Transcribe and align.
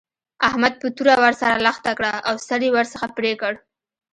احمد 0.47 0.73
په 0.81 0.87
توره 0.95 1.15
ور 1.23 1.33
سره 1.41 1.55
لښته 1.65 1.91
کړه 1.97 2.13
او 2.27 2.35
سر 2.47 2.59
يې 2.65 2.69
ورڅخه 2.75 3.07
پرې 3.17 3.33
کړ. 3.41 3.53